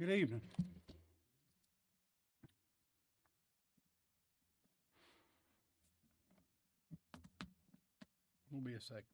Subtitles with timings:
[0.00, 0.40] Good evening.
[8.50, 9.04] We'll be a sec.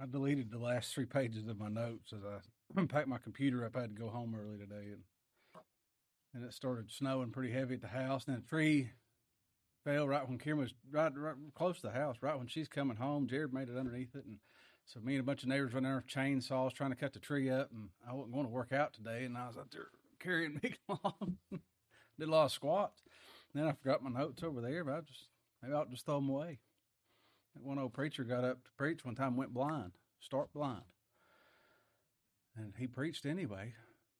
[0.00, 3.76] I deleted the last three pages of my notes as I packed my computer up.
[3.76, 5.02] I had to go home early today, and
[6.32, 8.24] and it started snowing pretty heavy at the house.
[8.26, 8.92] And a tree
[9.96, 13.26] right when Kim was right, right close to the house, right when she's coming home.
[13.26, 14.38] Jared made it underneath it, and
[14.84, 17.18] so me and a bunch of neighbors went there with chainsaws trying to cut the
[17.18, 17.70] tree up.
[17.70, 19.88] And I wasn't going to work out today, and I was out there
[20.18, 21.36] carrying big long.
[21.50, 23.02] Did a lot of squats.
[23.52, 25.28] And then I forgot my notes over there, but I just
[25.62, 26.58] maybe I'll just throw them away.
[27.54, 30.82] That one old preacher got up to preach one time, went blind, start blind,
[32.56, 33.74] and he preached anyway.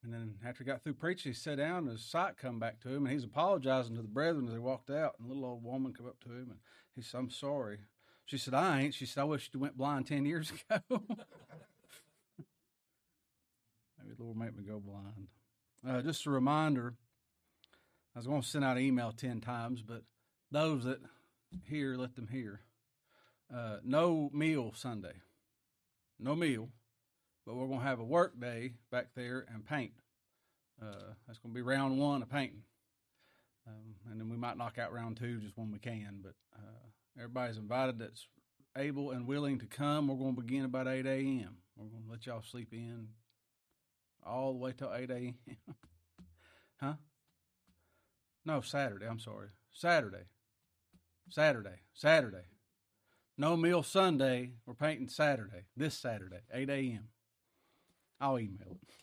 [0.08, 2.80] And then after he got through preaching, he sat down and his sight come back
[2.80, 5.16] to him and he's apologizing to the brethren as they walked out.
[5.18, 6.58] And a little old woman come up to him and
[6.96, 7.80] he said, I'm sorry.
[8.24, 8.94] She said, I ain't.
[8.94, 11.02] She said, I wish you went blind 10 years ago.
[13.98, 15.28] Maybe the Lord make me go blind.
[15.86, 16.94] Uh, just a reminder,
[18.16, 20.04] I was going to send out an email 10 times, but
[20.50, 21.00] those that
[21.68, 22.62] hear, let them hear.
[23.54, 25.20] Uh, no meal Sunday.
[26.18, 26.70] No meal
[27.48, 29.92] but we're going to have a work day back there and paint.
[30.82, 32.60] Uh, that's going to be round one of painting.
[33.66, 36.20] Um, and then we might knock out round two just when we can.
[36.22, 38.26] But uh, everybody's invited that's
[38.76, 40.08] able and willing to come.
[40.08, 41.56] We're going to begin about 8 a.m.
[41.74, 43.08] We're going to let y'all sleep in
[44.22, 45.34] all the way till 8 a.m.
[46.82, 46.94] huh?
[48.44, 49.06] No, Saturday.
[49.06, 49.48] I'm sorry.
[49.72, 50.26] Saturday.
[51.30, 51.80] Saturday.
[51.94, 52.44] Saturday.
[53.38, 54.50] No meal Sunday.
[54.66, 55.64] We're painting Saturday.
[55.74, 57.08] This Saturday, 8 a.m.
[58.20, 58.94] I'll email it.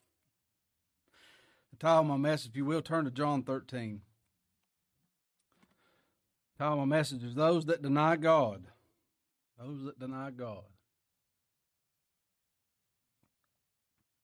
[1.71, 4.02] The title of my message, if you will, turn to John 13.
[6.57, 8.67] The title of my message is Those That Deny God.
[9.57, 10.63] Those that deny God.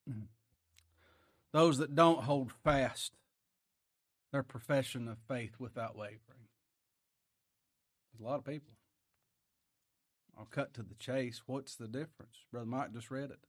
[0.09, 0.25] Mm-hmm.
[1.53, 3.13] Those that don't hold fast
[4.31, 6.19] their profession of faith without wavering.
[8.11, 8.73] There's a lot of people.
[10.37, 11.43] I'll cut to the chase.
[11.45, 12.37] What's the difference?
[12.51, 13.39] Brother Mike just read it.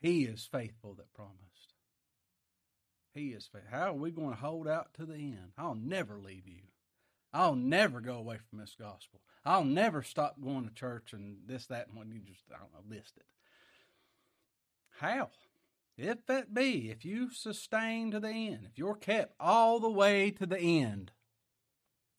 [0.00, 1.74] He is faithful that promised.
[3.14, 3.70] He is faithful.
[3.70, 5.52] How are we going to hold out to the end?
[5.56, 6.62] I'll never leave you.
[7.32, 9.20] I'll never go away from this gospel.
[9.44, 12.72] I'll never stop going to church and this, that, and when you just, I don't
[12.72, 13.26] know, list it.
[15.00, 15.30] How?
[15.96, 20.30] If that be, if you sustain to the end, if you're kept all the way
[20.32, 21.10] to the end,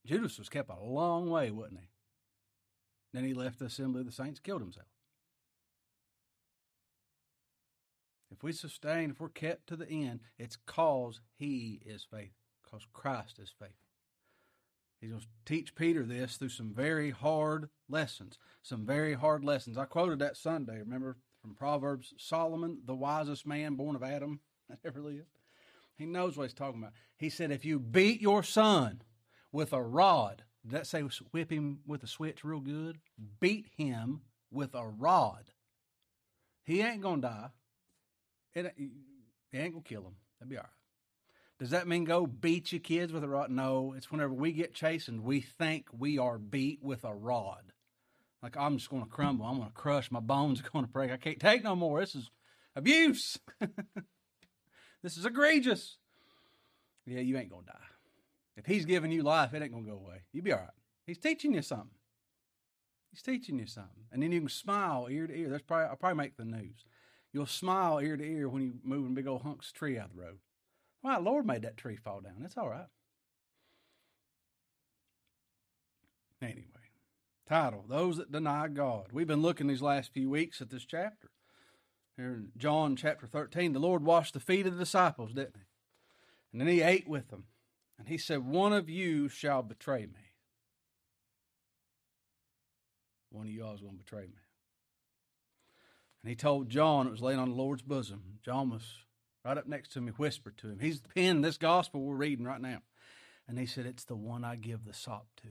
[0.06, 1.90] Judas was kept a long way, wasn't he?
[3.14, 4.88] Then he left the assembly of the saints, killed himself.
[8.40, 12.88] If we sustain, if we're kept to the end, it's cause He is faithful, because
[12.94, 13.76] Christ is faithful.
[15.02, 18.38] He's going to teach Peter this through some very hard lessons.
[18.62, 19.78] Some very hard lessons.
[19.78, 24.40] I quoted that Sunday, remember, from Proverbs Solomon, the wisest man born of Adam
[24.70, 25.28] that ever lived.
[25.98, 26.94] He knows what he's talking about.
[27.18, 29.02] He said, If you beat your son
[29.52, 33.00] with a rod, did that say whip him with a switch real good?
[33.42, 35.52] Beat him with a rod.
[36.64, 37.50] He ain't going to die.
[38.56, 40.16] It, uh, it ain't gonna kill them.
[40.40, 40.70] That'd be all right.
[41.60, 43.52] Does that mean go beat your kids with a rod?
[43.52, 43.94] No.
[43.96, 47.74] It's whenever we get chastened, we think we are beat with a rod.
[48.42, 49.46] Like I'm just going to crumble.
[49.46, 50.10] I'm going to crush.
[50.10, 51.12] My bones are going to break.
[51.12, 52.00] I can't take no more.
[52.00, 52.30] This is
[52.76, 53.38] abuse.
[55.04, 55.98] this is egregious.
[57.06, 57.80] Yeah, you ain't going to die.
[58.56, 60.22] If he's giving you life, it ain't going to go away.
[60.32, 60.70] You be all right.
[61.06, 61.90] He's teaching you something.
[63.12, 64.04] He's teaching you something.
[64.12, 65.50] And then you can smile ear to ear.
[65.50, 66.86] That's probably, I'll probably make the news.
[67.32, 70.22] You'll smile ear to ear when you moving big old hunks tree out of the
[70.22, 70.40] road.
[71.02, 72.38] Why, Lord made that tree fall down.
[72.40, 72.88] That's all right.
[76.42, 76.64] Anyway,
[77.48, 79.08] title Those That Deny God.
[79.12, 81.30] We've been looking these last few weeks at this chapter.
[82.16, 85.62] Here in John chapter 13, the Lord washed the feet of the disciples, didn't he?
[86.52, 87.46] And then he ate with them.
[87.98, 90.34] And he said, One of you shall betray me.
[93.30, 94.49] One of y'all is going to betray me.
[96.24, 98.40] And he told John it was laying on the Lord's bosom.
[98.44, 98.84] John was
[99.46, 100.80] right up next to me, whispered to him.
[100.80, 102.80] He's penned this gospel we're reading right now.
[103.48, 105.48] And he said, It's the one I give the sop to.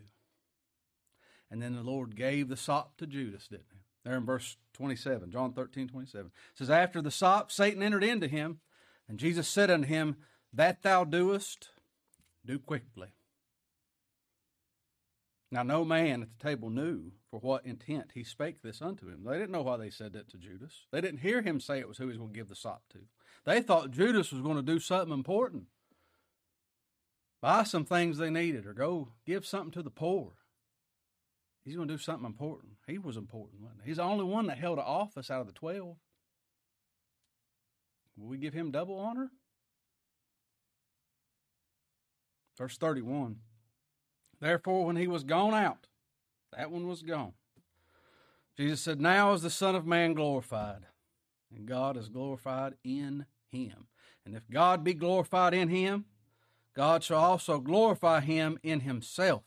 [1.50, 3.81] And then the Lord gave the sop to Judas, didn't he?
[4.05, 6.26] There in verse 27, John 13, 27.
[6.26, 8.61] It says, After the sop, Satan entered into him,
[9.09, 10.17] and Jesus said unto him,
[10.53, 11.70] That thou doest,
[12.44, 13.09] do quickly.
[15.50, 19.24] Now, no man at the table knew for what intent he spake this unto him.
[19.24, 20.86] They didn't know why they said that to Judas.
[20.92, 22.82] They didn't hear him say it was who he was going to give the sop
[22.92, 22.98] to.
[23.46, 25.64] They thought Judas was going to do something important
[27.40, 30.32] buy some things they needed or go give something to the poor.
[31.64, 32.72] He's going to do something important.
[32.86, 33.90] He was important, wasn't he?
[33.90, 35.96] He's the only one that held an office out of the 12.
[38.16, 39.30] Will we give him double honor?
[42.56, 43.36] Verse 31.
[44.40, 45.87] Therefore, when he was gone out,
[46.56, 47.32] that one was gone.
[48.56, 50.87] Jesus said, Now is the Son of Man glorified,
[51.55, 53.87] and God is glorified in him.
[54.25, 56.06] And if God be glorified in him,
[56.75, 59.43] God shall also glorify him in himself,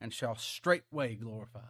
[0.00, 1.60] and shall straightway glorify.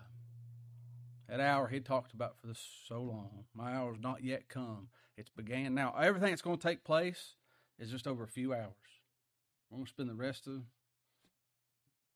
[1.28, 2.52] That hour he talked about for
[2.88, 3.44] so long.
[3.54, 4.88] My hour is not yet come.
[5.16, 5.94] It's began now.
[5.98, 7.34] Everything that's going to take place
[7.78, 8.74] is just over a few hours.
[9.70, 10.62] We're going to spend the rest of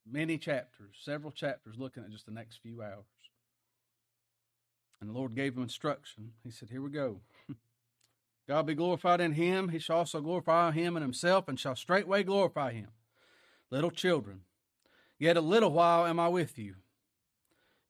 [0.09, 3.05] many chapters, several chapters, looking at just the next few hours.
[4.99, 6.33] And the Lord gave him instruction.
[6.43, 7.21] He said, Here we go.
[8.47, 9.69] God be glorified in him.
[9.69, 12.89] He shall also glorify him in himself, and shall straightway glorify him.
[13.69, 14.41] Little children,
[15.17, 16.75] yet a little while am I with you.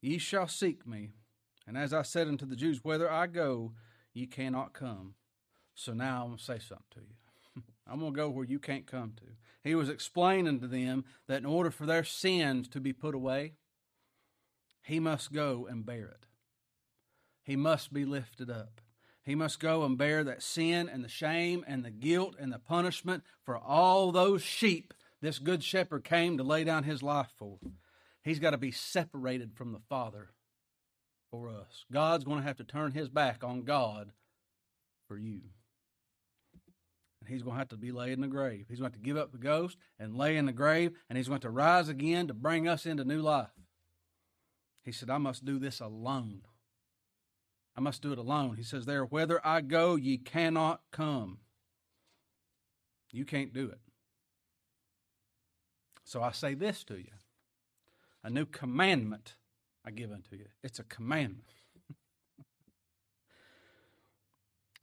[0.01, 1.11] Ye shall seek me.
[1.67, 3.73] And as I said unto the Jews, Whither I go,
[4.13, 5.15] ye cannot come.
[5.75, 7.15] So now I'm going to say something to you.
[7.91, 9.25] I'm going to go where you can't come to.
[9.63, 13.53] He was explaining to them that in order for their sins to be put away,
[14.81, 16.25] he must go and bear it.
[17.43, 18.81] He must be lifted up.
[19.23, 22.59] He must go and bear that sin and the shame and the guilt and the
[22.59, 27.59] punishment for all those sheep this good shepherd came to lay down his life for.
[28.23, 30.29] He's got to be separated from the Father
[31.29, 31.85] for us.
[31.91, 34.11] God's going to have to turn his back on God
[35.07, 35.41] for you.
[37.21, 38.65] And he's going to have to be laid in the grave.
[38.67, 41.27] He's going to, to give up the ghost and lay in the grave, and he's
[41.27, 43.49] going to rise again to bring us into new life.
[44.83, 46.41] He said, I must do this alone.
[47.75, 48.57] I must do it alone.
[48.57, 51.37] He says there, Whither I go, ye cannot come.
[53.11, 53.79] You can't do it.
[56.03, 57.11] So I say this to you
[58.23, 59.35] a new commandment
[59.85, 60.45] I give unto you.
[60.63, 61.47] It's a commandment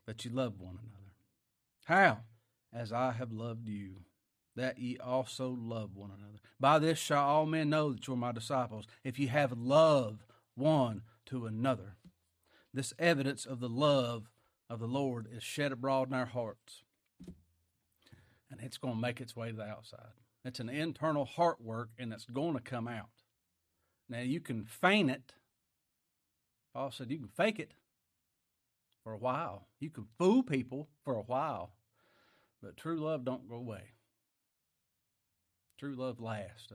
[0.07, 0.98] that you love one another.
[1.89, 2.19] How?
[2.71, 4.03] As I have loved you,
[4.55, 6.39] that ye also love one another.
[6.61, 10.27] By this shall all men know that you are my disciples, if ye have love
[10.55, 11.97] one to another.
[12.75, 14.29] This evidence of the love
[14.69, 16.83] of the Lord is shed abroad in our hearts.
[18.51, 20.13] And it's going to make its way to the outside.
[20.45, 23.09] It's an internal heart work, and it's going to come out.
[24.11, 25.33] Now you can feign it.
[26.75, 27.73] Paul said you can fake it
[29.03, 29.69] for a while.
[29.81, 31.71] You can fool people for a while,
[32.63, 33.93] but true love don't go away.
[35.79, 36.73] True love lasts,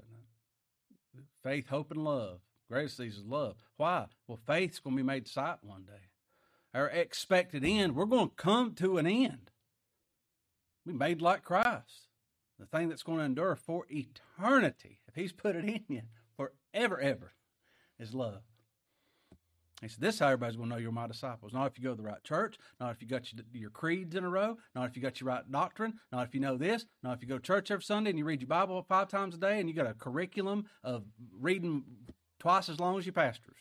[1.44, 2.40] Faith, hope, and love.
[2.70, 3.58] Greatest these is love.
[3.78, 4.06] Why?
[4.28, 6.10] Well, faith's going to be made sight one day.
[6.74, 9.52] Our expected end, we're going to come to an end.
[10.86, 12.08] We made like Christ,
[12.58, 15.00] the thing that's going to endure for eternity.
[15.08, 16.02] If He's put it in you,
[16.36, 17.34] forever, ever,
[18.00, 18.42] is love.
[19.84, 21.54] He said, This is how everybody's going to know you're my disciples.
[21.54, 24.16] Not if you go to the right church, not if you got your, your creeds
[24.16, 26.86] in a row, not if you got your right doctrine, not if you know this,
[27.04, 29.36] not if you go to church every Sunday and you read your Bible five times
[29.36, 31.04] a day and you got a curriculum of
[31.40, 31.84] reading
[32.40, 33.58] twice as long as your pastors.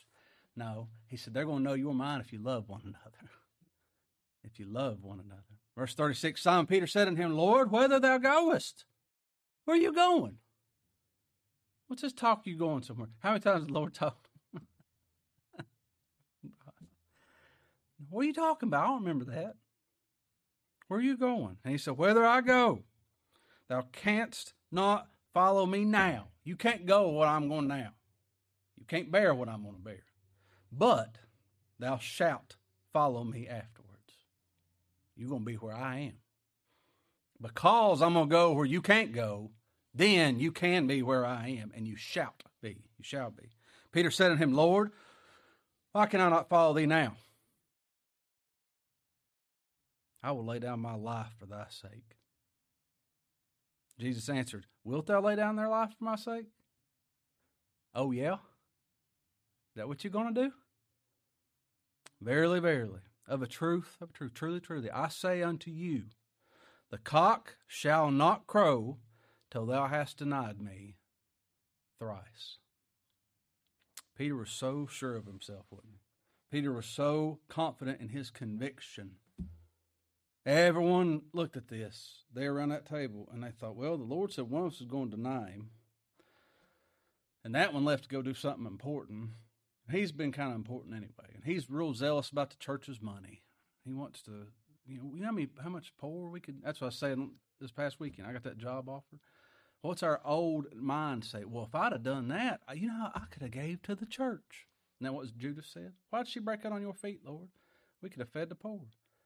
[0.56, 3.30] No, he said, They're going to know you're mine if you love one another.
[4.44, 5.42] if you love one another.
[5.76, 8.84] Verse 36 Simon Peter said unto him, Lord, whither thou goest?
[9.64, 10.38] Where are you going?
[11.86, 13.08] What's this talk you going somewhere?
[13.20, 14.28] How many times the Lord talked?
[18.12, 18.84] What are you talking about?
[18.84, 19.54] I don't remember that.
[20.88, 21.56] Where are you going?
[21.64, 22.80] And he said, Whither I go,
[23.68, 26.28] thou canst not follow me now.
[26.44, 27.92] You can't go what I'm going now.
[28.78, 30.04] You can't bear what I'm going to bear.
[30.70, 31.16] But
[31.78, 32.56] thou shalt
[32.92, 34.12] follow me afterwards.
[35.16, 36.18] You're going to be where I am.
[37.40, 39.52] Because I'm going to go where you can't go,
[39.94, 42.84] then you can be where I am, and you shall be.
[42.98, 43.50] You shall be.
[43.90, 44.92] Peter said unto him, Lord,
[45.92, 47.14] why can I not follow thee now?
[50.22, 52.16] I will lay down my life for thy sake.
[53.98, 56.46] Jesus answered, Wilt thou lay down thy life for my sake?
[57.94, 58.34] Oh, yeah?
[58.34, 60.52] Is that what you're going to do?
[62.20, 66.04] Verily, verily, of a truth, of a truth, truly, truly, I say unto you,
[66.90, 68.98] the cock shall not crow
[69.50, 70.96] till thou hast denied me
[71.98, 72.58] thrice.
[74.16, 75.98] Peter was so sure of himself, wasn't he?
[76.50, 79.12] Peter was so confident in his conviction.
[80.44, 82.24] Everyone looked at this.
[82.34, 84.86] They around that table and they thought, well, the Lord said one of us is
[84.86, 85.70] going to deny him.
[87.44, 89.30] And that one left to go do something important.
[89.90, 91.34] He's been kind of important anyway.
[91.34, 93.42] And he's real zealous about the church's money.
[93.84, 94.46] He wants to,
[94.86, 96.62] you know, you know how, many, how much poor we could.
[96.62, 98.26] That's what I was saying this past weekend.
[98.28, 99.18] I got that job offer
[99.82, 101.46] What's our old mindset?
[101.46, 104.68] Well, if I'd have done that, you know, I could have gave to the church.
[105.00, 105.92] That what Judas said?
[106.10, 107.48] Why did she break out on your feet, Lord?
[108.00, 108.82] We could have fed the poor.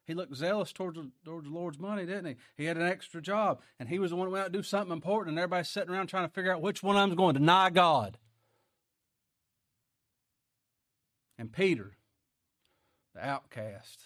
[0.07, 2.37] He looked zealous towards the, towards the Lord's money, didn't he?
[2.57, 4.63] He had an extra job, and he was the one who went out to do
[4.63, 7.35] something important, and everybody's sitting around trying to figure out which one of them's going
[7.35, 8.19] to deny God.
[11.39, 11.97] And Peter,
[13.15, 14.01] the outcast,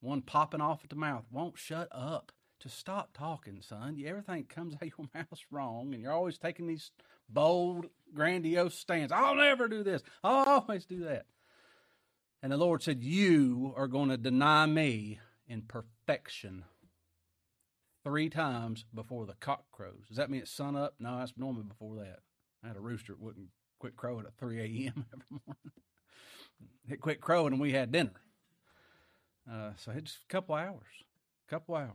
[0.00, 2.32] one popping off at the mouth, won't shut up.
[2.60, 4.02] Just stop talking, son.
[4.04, 6.90] Everything comes out of your mouth wrong, and you're always taking these
[7.30, 9.10] bold, grandiose stands.
[9.10, 10.02] I'll never do this.
[10.22, 11.26] I'll always do that.
[12.42, 16.64] And the Lord said, You are going to deny me in perfection
[18.04, 20.04] three times before the cock crows.
[20.08, 20.94] Does that mean it's sun up?
[20.98, 22.20] No, that's normally before that.
[22.62, 23.48] I had a rooster that wouldn't
[23.78, 25.04] quit crowing at 3 a.m.
[25.12, 25.72] every morning.
[26.88, 28.12] it quit crowing and we had dinner.
[29.50, 31.04] Uh, so it's a couple hours.
[31.46, 31.92] A couple hours.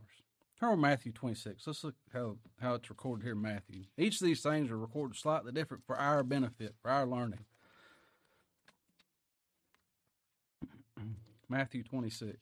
[0.60, 1.66] Turn Matthew 26.
[1.66, 3.86] Let's look how, how it's recorded here in Matthew.
[3.98, 7.46] Each of these things are recorded slightly different for our benefit, for our learning.
[11.50, 12.38] Matthew 26.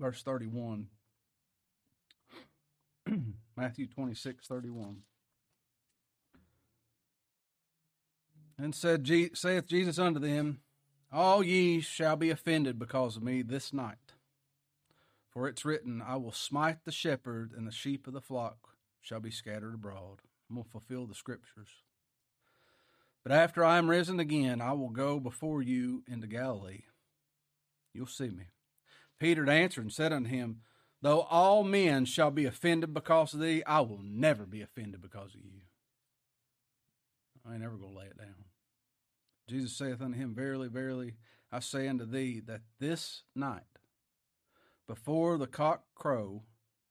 [0.00, 0.86] Verse 31.
[3.56, 5.02] Matthew 26, 31.
[8.56, 10.60] And said, saith Jesus unto them,
[11.12, 14.14] All ye shall be offended because of me this night.
[15.28, 18.56] For it's written, I will smite the shepherd, and the sheep of the flock
[19.02, 20.20] shall be scattered abroad.
[20.48, 21.68] I'm going to fulfill the scriptures.
[23.22, 26.84] But after I am risen again, I will go before you into Galilee.
[27.92, 28.44] You'll see me.
[29.20, 30.62] Peter answered and said unto him,
[31.02, 35.34] Though all men shall be offended because of thee, I will never be offended because
[35.34, 35.60] of you.
[37.46, 38.44] I ain't never going to lay it down.
[39.48, 41.14] Jesus saith unto him, Verily, verily,
[41.52, 43.62] I say unto thee that this night,
[44.86, 46.42] before the cock crow,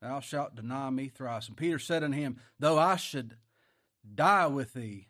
[0.02, 1.48] thou shalt deny me thrice.
[1.48, 3.38] And Peter said unto him, Though I should
[4.16, 5.08] die with thee,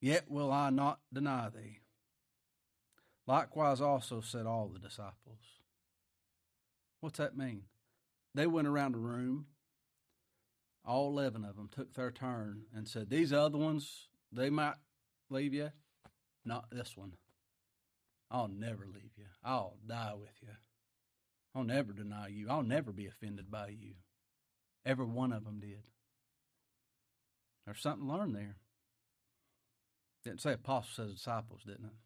[0.00, 1.80] yet will I not deny thee.
[3.26, 5.53] Likewise also said all the disciples.
[7.04, 7.64] What's that mean?
[8.34, 9.44] They went around the room,
[10.86, 14.76] all 11 of them took their turn and said, These other ones, they might
[15.28, 15.68] leave you,
[16.46, 17.12] not this one.
[18.30, 19.26] I'll never leave you.
[19.44, 20.48] I'll die with you.
[21.54, 22.46] I'll never deny you.
[22.48, 23.96] I'll never be offended by you.
[24.86, 25.84] Every one of them did.
[27.66, 28.56] There's something learned there.
[30.24, 31.96] Didn't say apostles, says disciples, didn't it?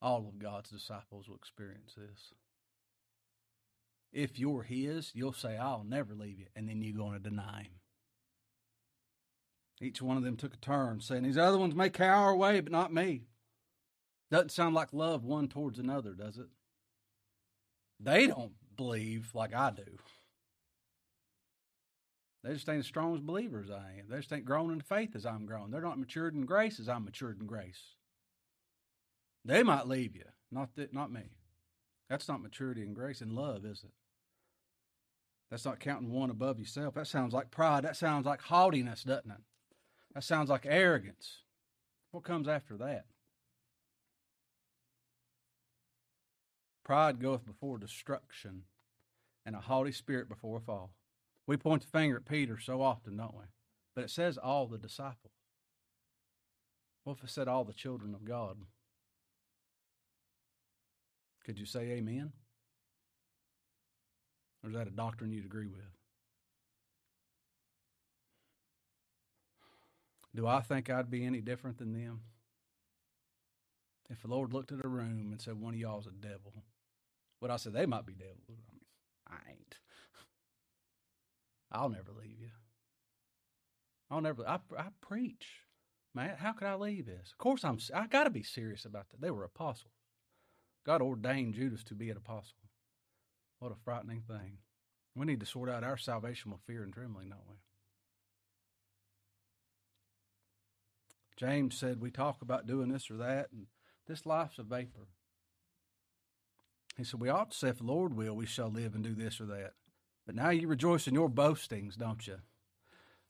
[0.00, 2.32] All of God's disciples will experience this.
[4.12, 7.62] If you're His, you'll say, I'll never leave you, and then you're going to deny
[7.62, 7.80] Him.
[9.80, 12.72] Each one of them took a turn, saying, These other ones may cower away, but
[12.72, 13.22] not me.
[14.30, 16.48] Doesn't sound like love one towards another, does it?
[18.00, 19.98] They don't believe like I do.
[22.44, 24.06] They just ain't as strong as believers I am.
[24.08, 25.70] They just ain't grown in faith as I'm grown.
[25.70, 27.94] They're not matured in grace as I'm matured in grace.
[29.44, 31.37] They might leave you, not not me.
[32.08, 33.92] That's not maturity and grace and love, is it?
[35.50, 36.94] That's not counting one above yourself.
[36.94, 37.84] That sounds like pride.
[37.84, 39.40] That sounds like haughtiness, doesn't it?
[40.14, 41.42] That sounds like arrogance.
[42.10, 43.04] What comes after that?
[46.84, 48.62] Pride goeth before destruction,
[49.44, 50.90] and a haughty spirit before a fall.
[51.46, 53.44] We point the finger at Peter so often, don't we?
[53.94, 55.32] But it says all the disciples.
[57.04, 58.56] What if it said all the children of God?
[61.48, 62.30] Could you say amen?
[64.62, 65.80] Or is that a doctrine you'd agree with?
[70.36, 72.20] Do I think I'd be any different than them?
[74.10, 76.52] If the Lord looked at a room and said, one of y'all's a devil,
[77.40, 78.36] would I say they might be devils?
[78.50, 78.84] I mean,
[79.26, 79.78] I ain't.
[81.72, 82.50] I'll never leave you.
[84.10, 84.46] I'll never.
[84.46, 85.62] I, I preach,
[86.14, 86.36] man.
[86.36, 87.30] How could I leave this?
[87.32, 87.78] Of course, I'm.
[87.94, 89.22] I got to be serious about that.
[89.22, 89.97] They were apostles.
[90.88, 92.56] God ordained Judas to be an apostle.
[93.58, 94.56] What a frightening thing.
[95.14, 97.56] We need to sort out our salvation with fear and trembling, don't we?
[101.36, 103.66] James said we talk about doing this or that, and
[104.06, 105.08] this life's a vapor.
[106.96, 109.14] He said we ought to say, if the Lord will, we shall live and do
[109.14, 109.72] this or that.
[110.24, 112.38] But now you rejoice in your boastings, don't you?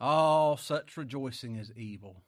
[0.00, 2.22] All such rejoicing is evil.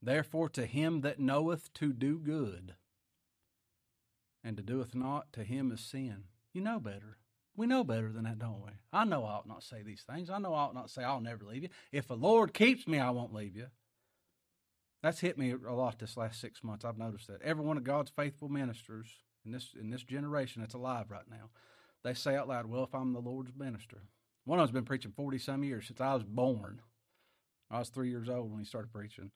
[0.00, 2.74] Therefore, to him that knoweth to do good
[4.42, 6.24] and to doeth not, to him is sin.
[6.52, 7.18] You know better.
[7.56, 8.70] We know better than that, don't we?
[8.92, 10.30] I know I ought not say these things.
[10.30, 11.68] I know I ought not say I'll never leave you.
[11.90, 13.66] If the Lord keeps me, I won't leave you.
[15.02, 16.84] That's hit me a lot this last six months.
[16.84, 17.42] I've noticed that.
[17.42, 19.08] Every one of God's faithful ministers
[19.44, 21.50] in this in this generation that's alive right now,
[22.04, 24.02] they say out loud, "Well, if I'm the Lord's minister."
[24.44, 26.80] One of them's been preaching forty some years since I was born.
[27.70, 29.30] I was three years old when he started preaching,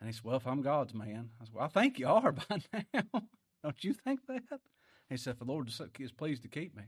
[0.00, 2.32] and he said, "Well, if I'm God's man," I said, "Well, I think you are
[2.48, 3.22] by now.
[3.64, 4.60] Don't you think that?"
[5.08, 6.84] He said, the Lord is pleased to keep me,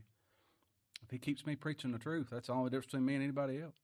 [1.03, 3.59] if He keeps me preaching the truth, that's the only difference between me and anybody
[3.61, 3.75] else."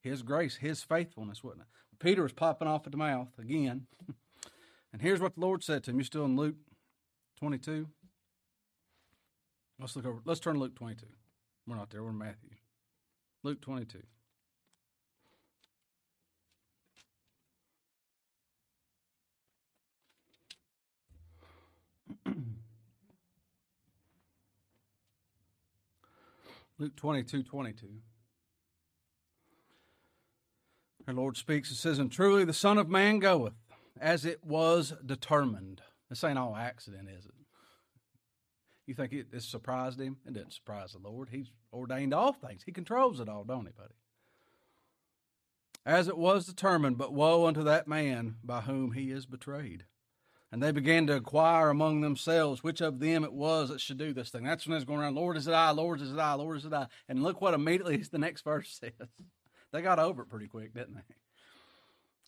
[0.00, 1.68] His grace, His faithfulness, wasn't it?
[1.98, 3.86] Peter was popping off at the mouth again.
[4.92, 5.96] and here's what the Lord said to him.
[5.96, 6.56] You're still in Luke
[7.38, 7.88] 22.
[9.80, 10.20] Let's look over.
[10.24, 11.06] Let's turn to Luke 22.
[11.66, 12.02] We're not there.
[12.02, 12.50] We're in Matthew.
[13.42, 14.00] Luke 22.
[26.78, 27.86] Luke 22, 22.
[31.06, 33.54] Our Lord speaks, and says, And truly the Son of Man goeth,
[34.00, 35.80] as it was determined.
[36.08, 37.32] This ain't all accident, is it?
[38.86, 40.16] You think it, it surprised him?
[40.26, 41.28] It didn't surprise the Lord.
[41.30, 42.62] He's ordained all things.
[42.64, 43.94] He controls it all, don't he, buddy?
[45.84, 49.84] As it was determined, but woe unto that man by whom he is betrayed.
[50.50, 54.14] And they began to inquire among themselves which of them it was that should do
[54.14, 54.44] this thing.
[54.44, 55.70] That's when it's going around, Lord, is it I?
[55.70, 56.34] Lord, is it I?
[56.34, 56.86] Lord, is it I?
[57.08, 59.08] And look what immediately the next verse says.
[59.72, 61.14] They got over it pretty quick, didn't they?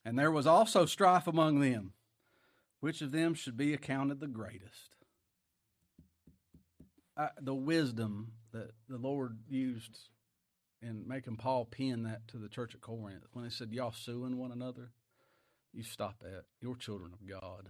[0.04, 1.92] And there was also strife among them.
[2.80, 4.96] Which of them should be accounted the greatest?
[7.16, 9.98] Uh, the wisdom that the Lord used
[10.82, 14.38] in making Paul pen that to the church at Corinth when he said, Y'all suing
[14.38, 14.92] one another,
[15.72, 16.44] you stop that.
[16.60, 17.68] You're children of God.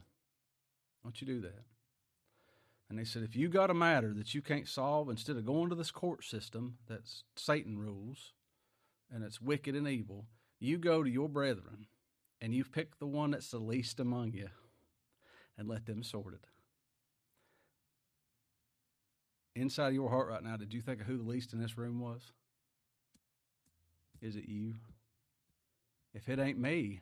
[1.03, 1.65] Don't you do that.
[2.89, 5.71] And they said, if you got a matter that you can't solve, instead of going
[5.71, 8.33] to this court system that's Satan rules
[9.13, 10.27] and it's wicked and evil,
[10.59, 11.87] you go to your brethren
[12.41, 14.49] and you pick the one that's the least among you
[15.57, 16.47] and let them sort it
[19.55, 21.77] inside of your heart right now, did you think of who the least in this
[21.77, 22.33] room was?
[24.21, 24.75] Is it you?
[26.15, 27.01] If it ain't me,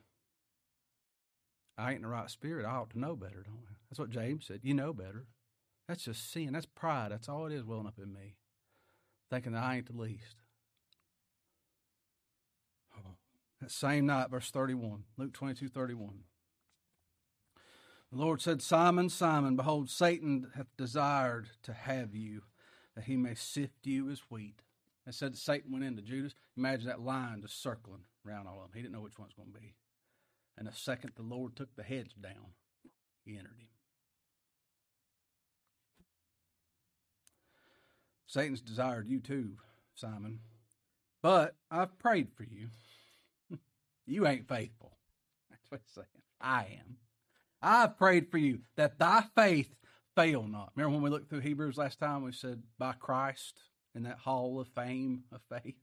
[1.76, 2.66] I ain't in the right spirit.
[2.66, 3.74] I ought to know better, don't I?
[3.90, 4.61] That's what James said.
[4.62, 5.27] You know better.
[5.87, 6.53] That's just sin.
[6.53, 7.12] That's pride.
[7.12, 8.37] That's all it is welling up in me.
[9.31, 10.37] Thinking that I ain't the least.
[13.61, 16.20] That same night, verse 31, Luke 22 31.
[18.12, 22.42] The Lord said, Simon, Simon, behold, Satan hath desired to have you,
[22.94, 24.62] that he may sift you as wheat.
[25.05, 26.35] And said Satan went into Judas.
[26.57, 28.70] Imagine that line just circling around all of them.
[28.74, 29.74] He didn't know which one was going to be.
[30.57, 32.53] And the second the Lord took the heads down,
[33.24, 33.68] he entered him.
[38.28, 39.52] Satan's desired you too,
[39.94, 40.40] Simon.
[41.22, 42.68] But I've prayed for you.
[44.06, 44.92] you ain't faithful.
[45.50, 46.06] That's what he's saying.
[46.40, 46.98] I am.
[47.60, 49.74] I've prayed for you that thy faith
[50.14, 50.72] fail not.
[50.76, 53.62] Remember when we looked through Hebrews last time, we said, by Christ
[53.94, 55.76] in that hall of fame of faith?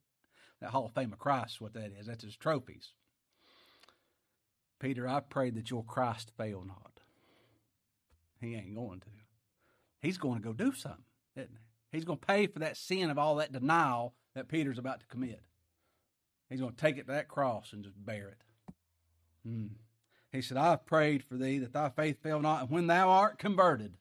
[0.62, 2.06] That hall of fame of Christ, what that is.
[2.06, 2.92] That's his trophies.
[4.80, 7.00] Peter, I prayed that your Christ fail not.
[8.40, 9.08] He ain't going to.
[10.00, 11.04] He's going to go do something,
[11.36, 11.65] isn't he?
[11.96, 15.08] He's going to pay for that sin of all that denial that Peter's about to
[15.08, 15.42] commit.
[16.50, 18.74] He's going to take it to that cross and just bear it.
[19.46, 19.68] Hmm.
[20.32, 23.10] He said, I have prayed for thee that thy faith fail not, and when thou
[23.10, 23.94] art converted.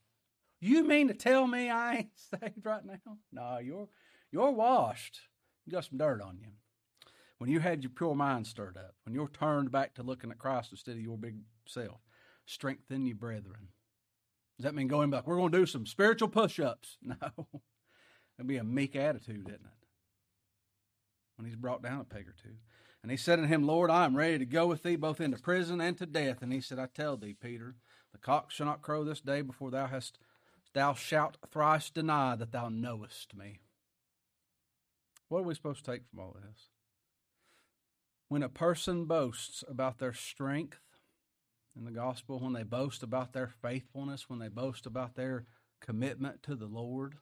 [0.61, 2.11] You mean to tell me I ain't
[2.43, 3.19] saved right now?
[3.33, 3.89] No, you're
[4.33, 5.21] you're washed.
[5.65, 6.49] You got some dirt on you.
[7.39, 10.39] When you had your pure mind stirred up, when you're turned back to looking at
[10.39, 12.01] Christ instead of your big self,
[12.47, 13.69] strengthen you brethren.
[14.57, 15.27] Does that mean going back?
[15.27, 16.97] We're going to do some spiritual push ups.
[17.07, 17.47] No.
[18.39, 19.87] It'll be a meek attitude, isn't it?
[21.37, 22.57] When he's brought down a peg or two.
[23.03, 25.37] And he said unto him, Lord, I am ready to go with thee both into
[25.37, 26.43] prison and to death.
[26.43, 27.77] And he said, I tell thee, Peter,
[28.13, 30.19] the cock shall not crow this day before thou hast
[30.73, 33.61] thou shalt thrice deny that thou knowest me.
[35.29, 36.69] What are we supposed to take from all this?
[38.29, 40.81] When a person boasts about their strength
[41.77, 45.45] in the gospel, when they boast about their faithfulness, when they boast about their
[45.81, 47.17] commitment to the Lord,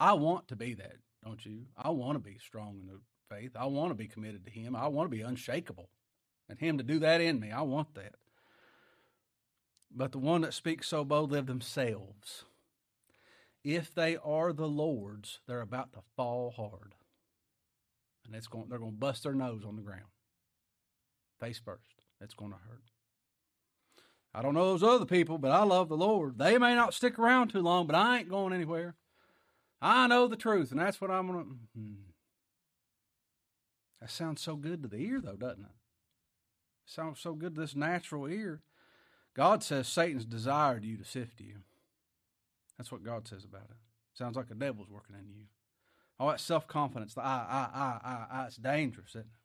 [0.00, 1.66] I want to be that, don't you?
[1.76, 3.52] I want to be strong in the faith.
[3.58, 4.76] I want to be committed to Him.
[4.76, 5.88] I want to be unshakable.
[6.48, 7.50] And Him to do that in me.
[7.50, 8.14] I want that.
[9.94, 12.44] But the one that speaks so boldly of themselves,
[13.64, 16.94] if they are the Lord's, they're about to fall hard.
[18.24, 20.02] And it's going, they're going to bust their nose on the ground.
[21.40, 22.02] Face first.
[22.20, 22.82] That's going to hurt.
[24.34, 26.38] I don't know those other people, but I love the Lord.
[26.38, 28.94] They may not stick around too long, but I ain't going anywhere.
[29.80, 31.50] I know the truth, and that's what I'm going to.
[31.78, 31.94] Hmm.
[34.00, 35.70] That sounds so good to the ear, though, doesn't it?
[36.88, 38.62] sounds so good to this natural ear.
[39.34, 41.56] God says Satan's desired you to sift you.
[42.76, 43.76] That's what God says about it.
[44.14, 45.44] Sounds like the devil's working in you.
[46.18, 49.37] All that self confidence, the I, I, I, I, I, it's dangerous, isn't it?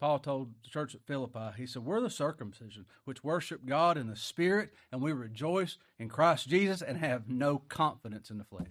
[0.00, 4.08] Paul told the church at Philippi, he said, We're the circumcision which worship God in
[4.08, 8.66] the Spirit, and we rejoice in Christ Jesus and have no confidence in the flesh.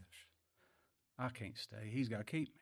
[1.17, 1.89] I can't stay.
[1.91, 2.61] He's got to keep me.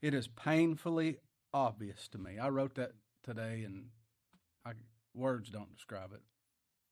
[0.00, 1.18] It is painfully
[1.54, 2.38] obvious to me.
[2.38, 3.86] I wrote that today, and
[4.66, 4.72] I,
[5.14, 6.20] words don't describe it.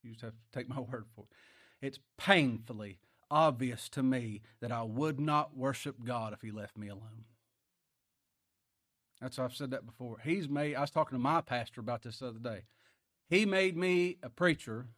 [0.02, 1.86] You just have to take my word for it.
[1.86, 2.98] It's painfully
[3.30, 7.24] obvious to me that I would not worship God if He left me alone.
[9.20, 10.18] That's I've said that before.
[10.24, 10.74] He's made.
[10.74, 12.62] I was talking to my pastor about this the other day.
[13.28, 14.88] He made me a preacher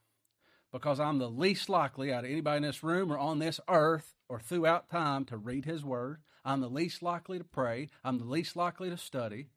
[0.73, 4.15] because I'm the least likely out of anybody in this room or on this earth
[4.29, 6.23] or throughout time to read His Word.
[6.45, 7.89] I'm the least likely to pray.
[8.05, 9.49] I'm the least likely to study.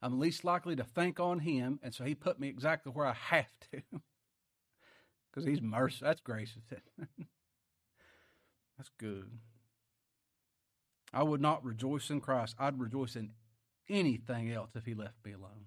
[0.00, 3.12] I'm least likely to think on Him, and so He put me exactly where I
[3.12, 3.82] have to
[5.30, 6.06] because He's merciful.
[6.06, 6.62] That's gracious.
[8.78, 9.30] That's good.
[11.12, 12.56] I would not rejoice in Christ.
[12.58, 13.30] I'd rejoice in
[13.88, 15.66] anything else if he left me alone.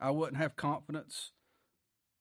[0.00, 1.32] I wouldn't have confidence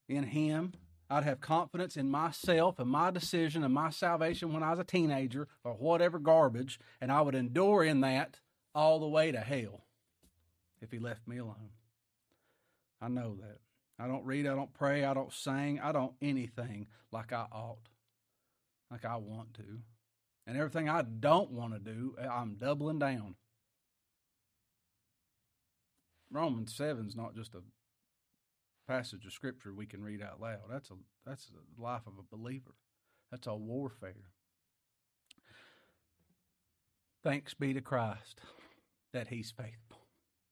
[0.08, 0.74] in him.
[1.10, 4.84] I'd have confidence in myself and my decision and my salvation when I was a
[4.86, 8.40] teenager or whatever garbage, and I would endure in that
[8.74, 9.84] all the way to hell
[10.82, 11.72] if he left me alone.
[13.02, 13.60] I know that.
[14.00, 17.90] I don't read, I don't pray, I don't sing, I don't anything like I ought,
[18.90, 19.82] like I want to.
[20.48, 23.36] And everything I don't want to do, I'm doubling down.
[26.32, 27.62] Romans 7 is not just a
[28.88, 30.62] passage of scripture we can read out loud.
[30.70, 32.76] That's a that's the life of a believer.
[33.30, 34.32] That's a warfare.
[37.24, 38.42] Thanks be to Christ
[39.14, 40.00] that He's faithful.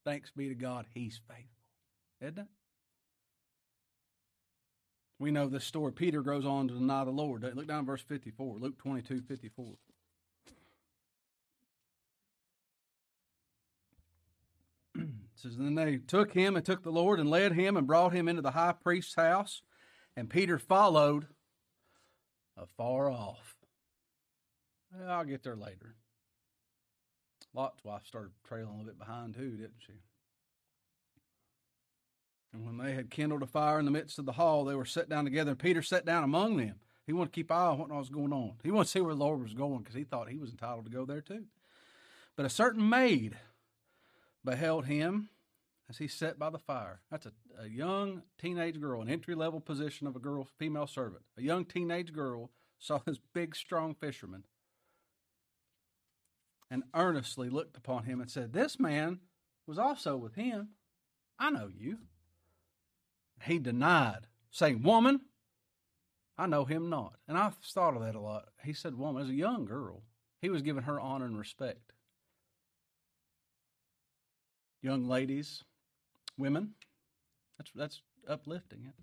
[0.06, 1.48] Thanks be to God He's faithful.
[2.22, 2.48] Isn't it?
[5.18, 5.92] We know this story.
[5.92, 7.50] Peter goes on to deny the Lord.
[7.56, 9.66] Look down verse 54, Luke 22, 54.
[15.40, 18.28] Says, Then they took him and took the Lord and led him and brought him
[18.28, 19.62] into the high priest's house,
[20.16, 21.28] and Peter followed
[22.58, 23.56] afar off.
[24.94, 25.96] Well, I'll get there later.
[27.54, 29.94] Lot's wife started trailing a little bit behind too, didn't she?
[32.54, 34.86] And when they had kindled a fire in the midst of the hall, they were
[34.86, 36.76] set down together, and Peter sat down among them.
[37.06, 38.54] He wanted to keep eye on what was going on.
[38.64, 40.86] He wanted to see where the Lord was going because he thought he was entitled
[40.86, 41.46] to go there too.
[42.36, 43.36] But a certain maid
[44.44, 45.30] beheld him
[45.90, 47.02] as he sat by the fire.
[47.10, 51.24] That's a, a young teenage girl, an entry level position of a girl, female servant.
[51.38, 54.44] A young teenage girl saw this big, strong fisherman
[56.72, 59.20] and earnestly looked upon him and said, This man
[59.66, 60.70] was also with him.
[61.40, 61.98] I know you.
[63.44, 65.22] He denied, saying, Woman,
[66.38, 67.16] I know him not.
[67.28, 68.46] And I've thought of that a lot.
[68.64, 70.04] He said, Woman, as a young girl,
[70.42, 71.92] he was giving her honor and respect
[74.82, 75.64] young ladies,
[76.38, 76.74] women.
[77.58, 78.94] That's that's uplifting it.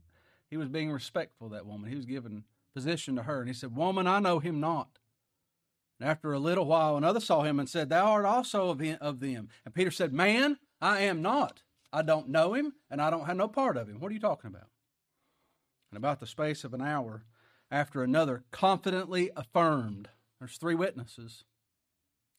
[0.48, 1.90] He was being respectful that woman.
[1.90, 4.98] He was giving position to her, and he said, "Woman, I know him not."
[5.98, 8.82] And after a little while, another saw him and said, "Thou art also of.
[9.00, 9.48] Of them.
[9.64, 11.62] And Peter said, "Man, I am not.
[11.92, 14.00] I don't know him, and I don't have no part of him.
[14.00, 14.68] What are you talking about?"
[15.90, 17.24] And about the space of an hour,
[17.70, 20.08] after another confidently affirmed,
[20.38, 21.44] there's three witnesses.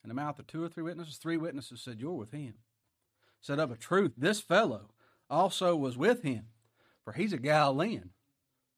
[0.03, 2.55] In the mouth of two or three witnesses, three witnesses said, You're with him
[3.41, 4.91] said of a truth, this fellow
[5.29, 6.45] also was with him,
[7.03, 8.11] for he's a Galilean.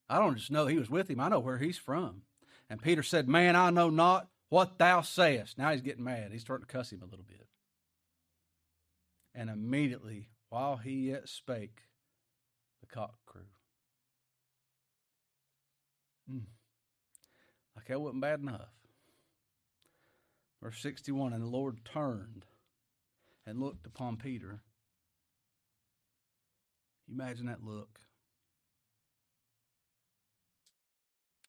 [0.10, 2.24] I don't just know he was with him, I know where he's from.
[2.70, 5.58] And Peter said, Man, I know not what thou sayest.
[5.58, 6.32] Now he's getting mad.
[6.32, 7.48] He's starting to cuss him a little bit.
[9.34, 11.84] And immediately, while he yet spake,
[12.82, 13.42] the cock crew.
[16.32, 16.42] Mm.
[17.76, 18.70] Like that wasn't bad enough.
[20.62, 22.46] Verse 61 And the Lord turned
[23.50, 24.62] and looked upon Peter.
[27.12, 28.00] Imagine that look.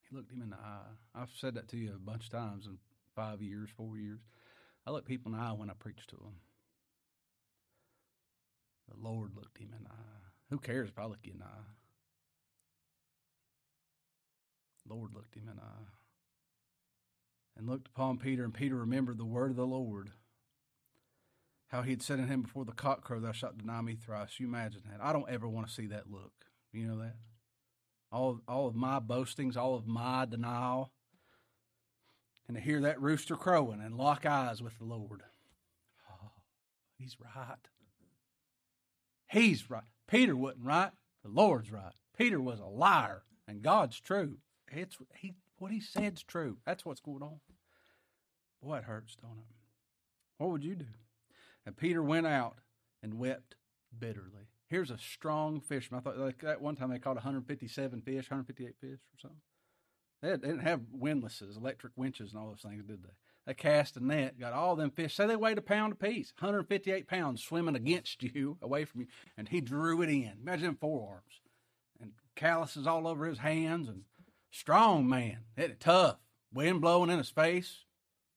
[0.09, 0.95] He looked him in the eye.
[1.13, 2.79] I've said that to you a bunch of times in
[3.15, 4.19] five years, four years.
[4.85, 6.37] I look people in the eye when I preach to them.
[8.89, 10.23] The Lord looked him in the eye.
[10.49, 11.69] Who cares if I look you in the eye?
[14.87, 15.91] The Lord looked him in the eye
[17.55, 20.09] and looked upon Peter, and Peter remembered the word of the Lord
[21.71, 24.39] how he had said in him before the cock crow, Thou shalt deny me thrice.
[24.39, 24.99] You imagine that.
[25.01, 26.33] I don't ever want to see that look.
[26.73, 27.15] You know that?
[28.11, 30.91] All, all of my boastings, all of my denial,
[32.45, 35.23] and to hear that rooster crowing and lock eyes with the Lord.
[36.11, 36.31] Oh,
[36.97, 37.55] he's right.
[39.29, 39.83] He's right.
[40.09, 40.91] Peter wasn't right.
[41.23, 41.93] The Lord's right.
[42.17, 44.39] Peter was a liar, and God's true.
[44.69, 46.57] it's he what he said's true.
[46.65, 47.39] That's what's going on.
[48.61, 49.55] Boy, it hurts, don't it?
[50.37, 50.85] What would you do?
[51.65, 52.59] And Peter went out
[53.03, 53.55] and wept
[53.97, 54.49] bitterly.
[54.69, 55.99] Here's a strong fisherman.
[55.99, 59.41] I thought like that one time they caught 157 fish, 158 fish or something.
[60.21, 63.09] They, they didn't have windlasses, electric winches, and all those things, did they?
[63.45, 65.15] They cast a net, got all them fish.
[65.15, 69.49] Say they weighed a pound apiece, 158 pounds swimming against you, away from you, and
[69.49, 70.33] he drew it in.
[70.41, 71.41] Imagine them forearms
[71.99, 74.03] and calluses all over his hands, and
[74.51, 76.17] strong man, it tough,
[76.53, 77.85] wind blowing in his face,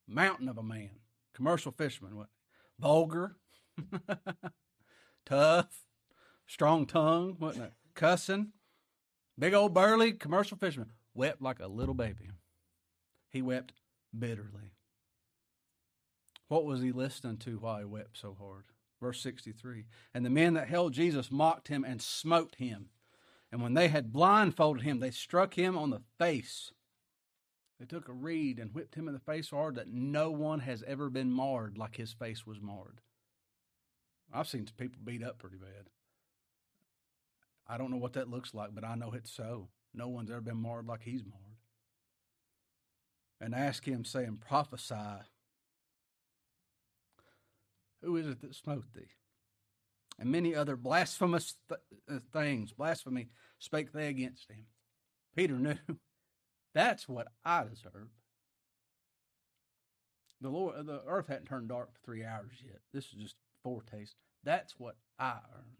[0.07, 0.89] mountain of a man,
[1.33, 2.27] commercial fisherman, what?
[2.79, 3.35] Vulgar,
[5.25, 5.85] tough,
[6.45, 7.73] strong tongue, wasn't it?
[7.93, 8.51] Cussing,
[9.39, 12.29] big old burly commercial fisherman, wept like a little baby.
[13.29, 13.73] He wept
[14.17, 14.71] bitterly.
[16.47, 18.65] What was he listening to while he wept so hard?
[19.01, 22.89] Verse 63 And the men that held Jesus mocked him and smote him.
[23.51, 26.71] And when they had blindfolded him, they struck him on the face.
[27.79, 30.83] They took a reed and whipped him in the face hard that no one has
[30.87, 33.01] ever been marred like his face was marred.
[34.33, 35.89] I've seen people beat up pretty bad.
[37.67, 39.69] I don't know what that looks like, but I know it's so.
[39.93, 41.41] No one's ever been marred like he's marred.
[43.41, 45.25] And ask him, saying, Prophesy
[48.05, 49.09] who is it that smote thee?
[50.19, 54.67] And many other blasphemous th- uh, things, blasphemy, spake they against him.
[55.35, 55.75] Peter knew
[56.75, 58.09] that's what I deserve.
[60.41, 62.81] The Lord, the earth hadn't turned dark for three hours yet.
[62.93, 64.13] This is just foretaste.
[64.43, 65.79] That's what I earned,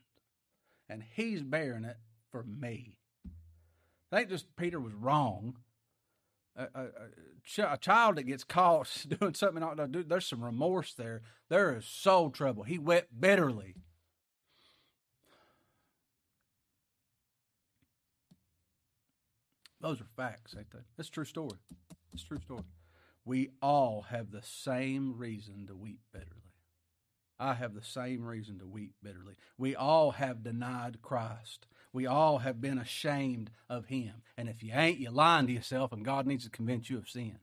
[0.90, 1.98] and He's bearing it
[2.32, 2.98] for me.
[4.12, 5.58] I think just Peter was wrong
[6.56, 11.22] a, a, a, child that gets caught doing something uh, do, there's some remorse there.
[11.50, 12.64] There is soul trouble.
[12.64, 13.76] He wept bitterly.
[19.86, 20.80] Those are facts, ain't they?
[20.98, 21.60] That's true story.
[22.12, 22.64] It's true story.
[23.24, 26.54] We all have the same reason to weep bitterly.
[27.40, 29.36] I have the same reason to weep bitterly.
[29.60, 31.68] We all have denied Christ.
[31.94, 34.24] We all have been ashamed of him.
[34.36, 37.08] And if you ain't, you're lying to yourself, and God needs to convince you of
[37.08, 37.38] sin.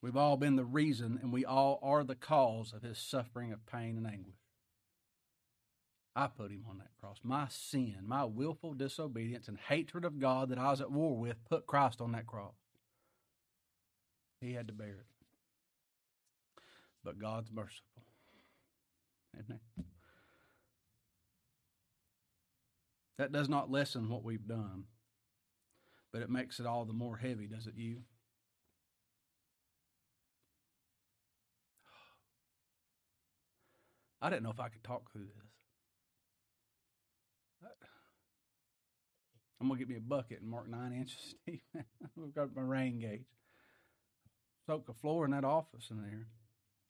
[0.00, 3.66] We've all been the reason, and we all are the cause of his suffering of
[3.66, 4.45] pain and anguish.
[6.18, 7.18] I put him on that cross.
[7.22, 11.44] My sin, my willful disobedience and hatred of God that I was at war with
[11.44, 12.54] put Christ on that cross.
[14.40, 15.06] He had to bear it.
[17.04, 18.02] But God's merciful.
[19.38, 19.82] Isn't he?
[23.18, 24.84] That does not lessen what we've done,
[26.12, 27.98] but it makes it all the more heavy, does it you?
[34.22, 35.45] I didn't know if I could talk through this.
[39.60, 41.62] I'm gonna get me a bucket and mark nine inches deep.
[41.74, 43.24] I've got my rain gauge.
[44.66, 46.26] Soak the floor in that office in there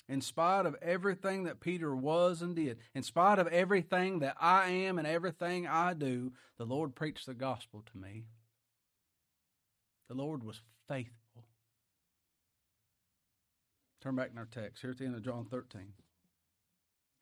[0.08, 4.68] in spite of everything that Peter was and did, in spite of everything that I
[4.68, 8.24] am and everything I do, the Lord preached the gospel to me.
[10.08, 11.44] The Lord was faithful.
[14.00, 14.82] Turn back in our text.
[14.82, 15.82] Here at the end of John 13.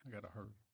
[0.05, 0.64] I got to hurry.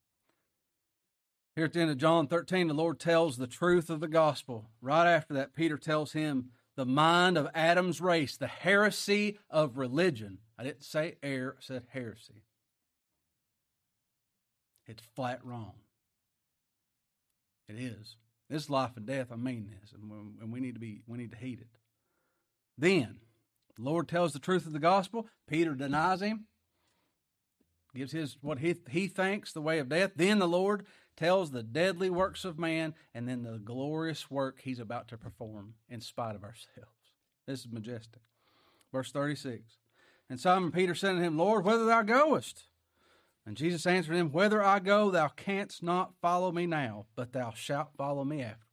[1.56, 4.70] Here at the end of John 13, the Lord tells the truth of the gospel.
[4.82, 10.38] Right after that, Peter tells him the mind of Adam's race, the heresy of religion.
[10.58, 12.44] I didn't say error, I said heresy.
[14.88, 15.74] It's flat wrong.
[17.68, 18.16] It is.
[18.50, 21.38] This life and death, I mean this, and we need to be we need to
[21.38, 21.78] heed it.
[22.78, 23.18] Then
[23.78, 25.28] the Lord tells the truth of the gospel.
[25.48, 26.48] Peter denies him,
[27.96, 30.12] gives his what he he thinks the way of death.
[30.18, 34.80] Then the Lord tells the deadly works of man, and then the glorious work he's
[34.80, 36.89] about to perform in spite of ourselves.
[37.45, 38.21] This is majestic.
[38.91, 39.78] Verse 36.
[40.30, 42.63] And Simon Peter said to him, Lord, whither thou goest?
[43.45, 47.52] And Jesus answered him, Whither I go, thou canst not follow me now, but thou
[47.52, 48.67] shalt follow me afterwards.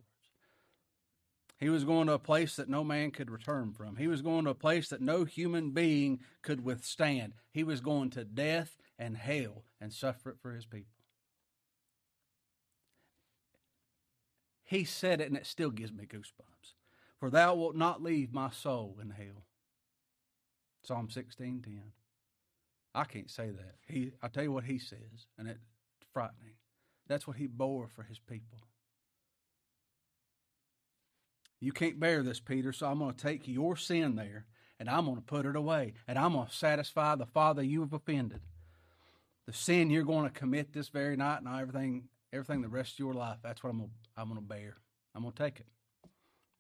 [1.59, 3.97] He was going to a place that no man could return from.
[3.97, 7.33] He was going to a place that no human being could withstand.
[7.51, 10.98] He was going to death and hell and suffer it for his people.
[14.69, 16.75] He said it, and it still gives me goosebumps.
[17.19, 19.47] For thou wilt not leave my soul in hell.
[20.83, 21.93] Psalm 16:10.
[22.95, 23.77] I can't say that.
[23.87, 25.65] He I tell you what he says, and it's
[26.13, 26.57] frightening.
[27.07, 28.59] That's what he bore for his people.
[31.61, 34.45] You can't bear this, Peter, so I'm going to take your sin there
[34.79, 37.81] and I'm going to put it away and I'm going to satisfy the Father you
[37.81, 38.43] have offended.
[39.47, 42.99] The sin you're going to commit this very night and everything everything the rest of
[42.99, 44.77] your life, that's what I'm to, I'm going to bear.
[45.15, 45.67] I'm going to take it.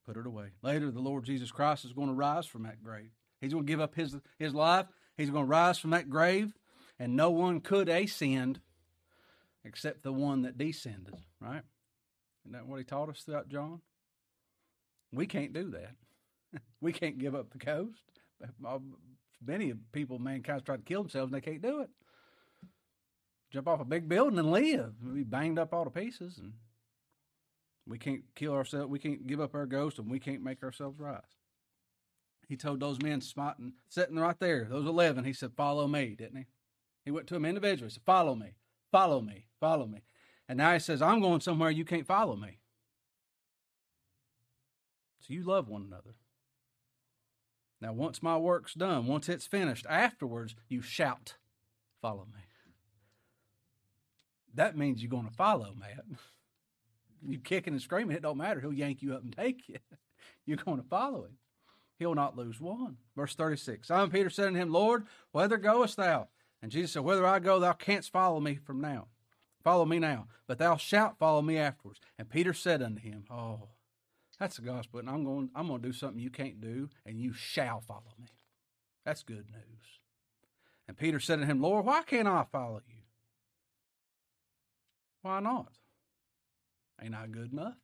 [0.06, 0.50] put it away.
[0.62, 3.10] Later, the Lord Jesus Christ is going to rise from that grave.
[3.40, 4.86] He's going to give up his, his life.
[5.16, 6.54] He's going to rise from that grave,
[6.98, 8.60] and no one could ascend
[9.64, 11.62] except the one that descended, right?
[12.44, 13.80] Isn't that what he taught us throughout John?
[15.12, 16.60] We can't do that.
[16.80, 18.00] we can't give up the ghost.
[19.44, 21.90] Many people, mankind, try to kill themselves and they can't do it.
[23.50, 24.92] Jump off a big building and live.
[25.02, 26.52] We banged up all the pieces, and
[27.86, 28.90] we can't kill ourselves.
[28.90, 31.22] We can't give up our ghost, and we can't make ourselves rise.
[32.46, 35.24] He told those men smiting, sitting right there, those eleven.
[35.24, 36.46] He said, "Follow me," didn't he?
[37.04, 37.88] He went to them individually.
[37.88, 38.54] He said, "Follow me,
[38.92, 40.02] follow me, follow me."
[40.48, 42.58] And now he says, "I'm going somewhere you can't follow me."
[45.20, 46.16] So you love one another.
[47.80, 51.36] Now, once my work's done, once it's finished, afterwards you shout,
[52.00, 52.47] Follow me.
[54.54, 56.04] That means you're going to follow, Matt.
[57.26, 58.60] You kicking and screaming, it don't matter.
[58.60, 59.76] He'll yank you up and take you.
[60.46, 61.36] You're going to follow him.
[61.98, 62.96] He'll not lose one.
[63.16, 66.28] Verse 36 Simon Peter said unto him, Lord, whither goest thou?
[66.62, 69.08] And Jesus said, Whither I go, thou canst follow me from now.
[69.64, 72.00] Follow me now, but thou shalt follow me afterwards.
[72.18, 73.68] And Peter said unto him, Oh,
[74.38, 75.00] that's the gospel.
[75.00, 78.14] And I'm going, I'm going to do something you can't do, and you shall follow
[78.18, 78.28] me.
[79.04, 80.00] That's good news.
[80.86, 82.97] And Peter said to him, Lord, why can't I follow you?
[85.28, 85.74] Why not?
[87.02, 87.76] Ain't I good enough?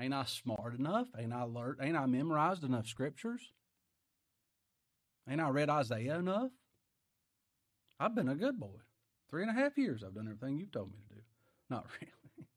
[0.00, 1.08] Ain't I smart enough?
[1.18, 1.78] Ain't I alert?
[1.82, 3.52] Ain't I memorized enough scriptures?
[5.28, 6.52] Ain't I read Isaiah enough?
[8.00, 8.78] I've been a good boy.
[9.28, 11.20] Three and a half years I've done everything you've told me to do.
[11.68, 12.48] Not really.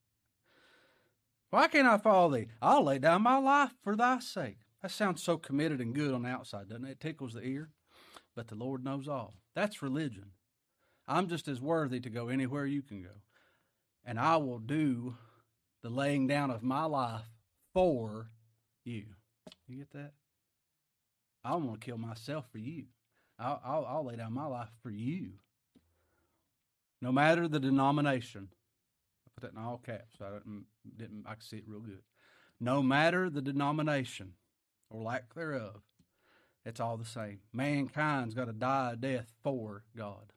[1.49, 2.47] Why can't I follow thee?
[2.61, 4.59] I'll lay down my life for thy sake.
[4.81, 6.91] That sounds so committed and good on the outside, doesn't it?
[6.91, 7.71] It tickles the ear.
[8.37, 9.33] But the Lord knows all.
[9.53, 10.31] That's religion.
[11.09, 13.09] I'm just as worthy to go anywhere you can go.
[14.05, 15.15] And I will do
[15.81, 17.25] the laying down of my life
[17.73, 18.29] for
[18.83, 19.05] you.
[19.67, 20.13] You get that?
[21.43, 22.85] I'm going to kill myself for you.
[23.39, 25.31] I'll, I'll, I'll lay down my life for you.
[27.01, 30.15] No matter the denomination, I put that in all caps.
[30.17, 32.03] So I didn't, didn't I could see it real good.
[32.59, 34.33] No matter the denomination
[34.89, 35.81] or lack thereof,
[36.65, 37.39] it's all the same.
[37.51, 40.31] Mankind's got to die a death for God.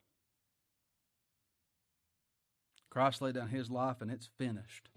[2.96, 4.88] Christ laid down his life and it's finished.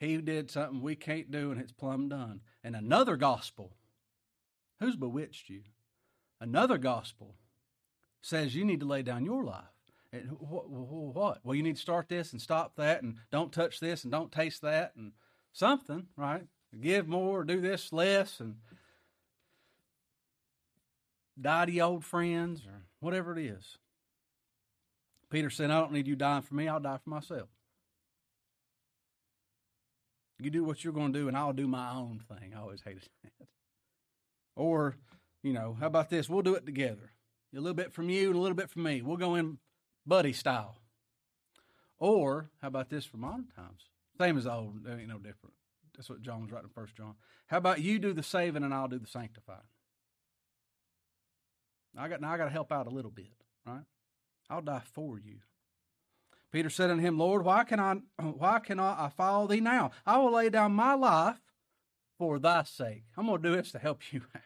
[0.00, 2.40] He did something we can't do and it's plumb done.
[2.64, 3.74] And another gospel,
[4.80, 5.64] who's bewitched you?
[6.40, 7.34] Another gospel
[8.22, 9.64] says you need to lay down your life.
[10.14, 11.40] And what, what?
[11.44, 14.32] Well, you need to start this and stop that, and don't touch this and don't
[14.32, 15.12] taste that, and
[15.52, 16.46] something, right?
[16.80, 18.54] Give more, do this less, and
[21.38, 23.76] die to old friends, or whatever it is.
[25.30, 27.48] Peter said, I don't need you dying for me, I'll die for myself.
[30.40, 32.54] You do what you're going to do, and I'll do my own thing.
[32.54, 33.46] I always hated that.
[34.54, 34.96] Or,
[35.42, 36.28] you know, how about this?
[36.28, 37.12] We'll do it together.
[37.54, 39.02] A little bit from you, and a little bit from me.
[39.02, 39.58] We'll go in
[40.06, 40.76] buddy style.
[41.98, 43.82] Or how about this for modern times?
[44.18, 45.54] Same as old, there ain't no different.
[45.96, 47.14] That's what John was writing in First John.
[47.48, 49.58] How about you do the saving and I'll do the sanctifying?
[51.96, 53.32] I got now I got to help out a little bit,
[53.66, 53.82] right?
[54.50, 55.40] I'll die for you.
[56.50, 59.90] Peter said unto him, Lord, why can I why cannot I follow thee now?
[60.06, 61.40] I will lay down my life
[62.18, 63.04] for thy sake.
[63.16, 64.42] I'm gonna do this to help you out.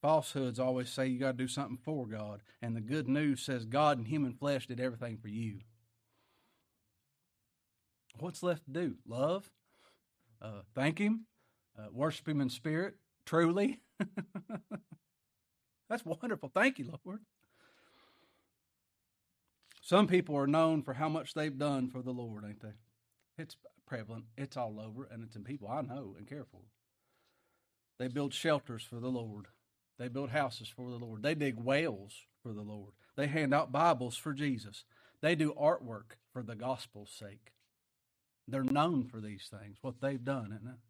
[0.00, 3.64] Falsehoods always say you got to do something for God, and the good news says
[3.64, 5.58] God in human flesh did everything for you.
[8.20, 8.94] What's left to do?
[9.06, 9.50] Love,
[10.40, 11.26] uh, thank Him,
[11.76, 12.94] uh, worship Him in spirit,
[13.26, 13.80] truly.
[15.88, 16.50] That's wonderful.
[16.54, 17.20] Thank you, Lord.
[19.88, 22.74] Some people are known for how much they've done for the Lord, ain't they?
[23.38, 24.26] It's prevalent.
[24.36, 26.60] It's all over, and it's in people I know and care for.
[27.98, 29.46] They build shelters for the Lord.
[29.98, 31.22] They build houses for the Lord.
[31.22, 32.92] They dig wells for the Lord.
[33.16, 34.84] They hand out Bibles for Jesus.
[35.22, 37.52] They do artwork for the gospel's sake.
[38.46, 40.80] They're known for these things, what they've done, isn't it?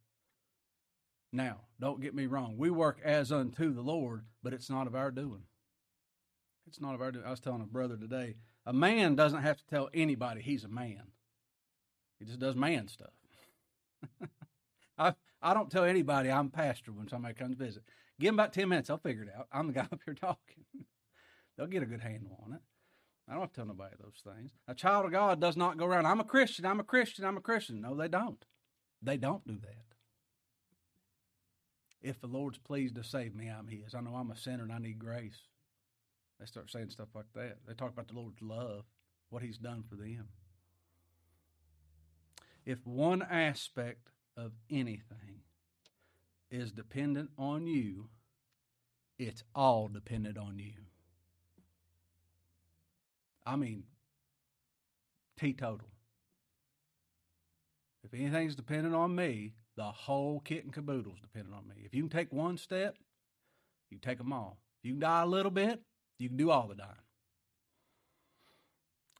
[1.32, 2.56] Now, don't get me wrong.
[2.58, 5.44] We work as unto the Lord, but it's not of our doing.
[6.66, 7.24] It's not of our doing.
[7.24, 8.34] I was telling a brother today,
[8.68, 11.04] a man doesn't have to tell anybody he's a man.
[12.18, 13.14] He just does man stuff.
[14.98, 17.82] I I don't tell anybody I'm pastor when somebody comes visit.
[18.20, 18.90] Give them about 10 minutes.
[18.90, 19.48] I'll figure it out.
[19.50, 20.64] I'm the guy up here talking.
[21.56, 22.60] They'll get a good handle on it.
[23.26, 24.50] I don't have to tell nobody those things.
[24.66, 27.36] A child of God does not go around, I'm a Christian, I'm a Christian, I'm
[27.38, 27.80] a Christian.
[27.80, 28.44] No, they don't.
[29.00, 29.84] They don't do that.
[32.02, 33.94] If the Lord's pleased to save me, I'm His.
[33.94, 35.40] I know I'm a sinner and I need grace.
[36.38, 37.58] They start saying stuff like that.
[37.66, 38.84] They talk about the Lord's love,
[39.30, 40.28] what He's done for them.
[42.64, 45.42] If one aspect of anything
[46.50, 48.08] is dependent on you,
[49.18, 50.74] it's all dependent on you.
[53.44, 53.84] I mean,
[55.38, 55.88] teetotal.
[58.04, 61.82] If anything's dependent on me, the whole kit and caboodle's dependent on me.
[61.84, 62.96] If you can take one step,
[63.90, 64.58] you take them all.
[64.82, 65.80] If you can die a little bit,
[66.18, 66.90] you can do all the dying.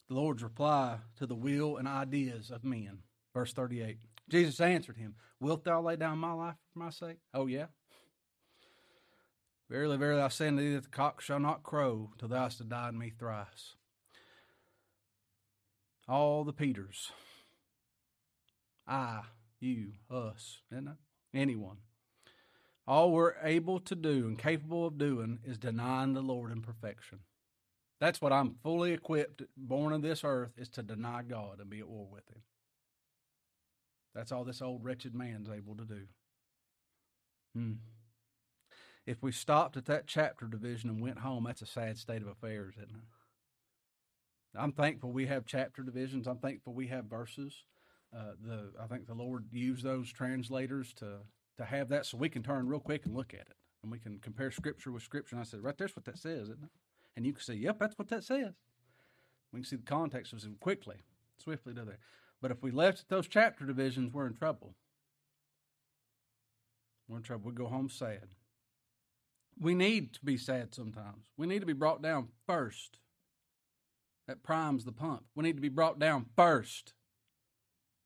[0.09, 2.99] The Lord's reply to the will and ideas of men.
[3.35, 3.99] Verse 38.
[4.29, 7.19] Jesus answered him, Wilt thou lay down my life for my sake?
[7.33, 7.67] Oh, yeah.
[9.71, 12.59] Verily, verily, I say unto thee that the cock shall not crow till thou hast
[12.59, 13.75] denied me thrice.
[16.09, 17.13] All the Peters.
[18.87, 19.21] I,
[19.61, 20.97] you, us, isn't it?
[21.39, 21.77] Anyone.
[22.89, 27.18] All we're able to do and capable of doing is denying the Lord in perfection.
[28.01, 31.80] That's what I'm fully equipped, born on this earth, is to deny God and be
[31.80, 32.41] at war with Him.
[34.14, 36.07] That's all this old wretched man's able to do.
[37.55, 37.72] Hmm.
[39.05, 42.28] If we stopped at that chapter division and went home, that's a sad state of
[42.28, 44.59] affairs, isn't it?
[44.59, 46.26] I'm thankful we have chapter divisions.
[46.26, 47.64] I'm thankful we have verses.
[48.16, 51.18] Uh, the I think the Lord used those translators to
[51.59, 53.99] to have that so we can turn real quick and look at it and we
[53.99, 55.37] can compare scripture with scripture.
[55.37, 56.71] And I said, right there's what that says, isn't it?
[57.17, 58.55] And you can say, yep, that's what that says.
[59.53, 60.97] We can see the context of it quickly,
[61.43, 61.99] swiftly to there.
[62.41, 64.75] But if we left those chapter divisions, we're in trouble.
[67.09, 67.47] We're in trouble.
[67.51, 68.35] We go home sad.
[69.59, 71.25] We need to be sad sometimes.
[71.37, 72.99] We need to be brought down first.
[74.29, 75.25] That primes the pump.
[75.35, 76.93] We need to be brought down first.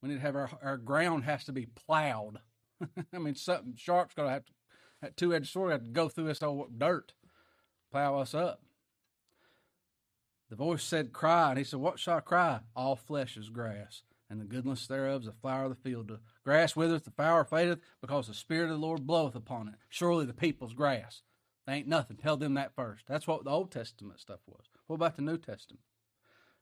[0.00, 2.38] We need to have our, our ground has to be plowed.
[3.14, 4.52] I mean, something sharp's going to have to,
[5.00, 7.12] that two edged sword have to go through this old dirt,
[7.90, 8.62] plow us up.
[10.50, 11.50] The voice said, Cry.
[11.50, 12.60] And he said, What shall I cry?
[12.76, 16.08] All flesh is grass, and the goodness thereof is the flower of the field.
[16.08, 19.74] The grass withereth, the flower fadeth, because the Spirit of the Lord bloweth upon it.
[19.88, 21.22] Surely the people's grass.
[21.66, 22.16] They ain't nothing.
[22.16, 23.04] Tell them that first.
[23.08, 24.64] That's what the Old Testament stuff was.
[24.88, 25.84] What about the New Testament?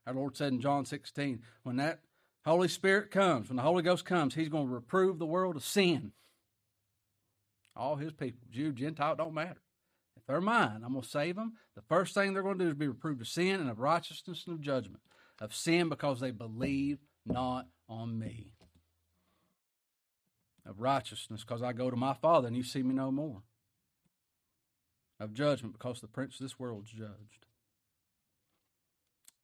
[0.07, 2.01] Our Lord said in John 16, when that
[2.45, 5.65] Holy Spirit comes, when the Holy Ghost comes, He's going to reprove the world of
[5.65, 6.13] sin.
[7.77, 9.61] All His people, Jew, Gentile, don't matter.
[10.17, 11.55] If they're mine, I'm going to save them.
[11.75, 14.45] The first thing they're going to do is be reproved of sin and of righteousness
[14.47, 15.03] and of judgment.
[15.41, 18.53] Of sin because they believe not on me.
[20.67, 23.43] Of righteousness because I go to my Father and you see me no more.
[25.19, 27.47] Of judgment because the prince of this world is judged.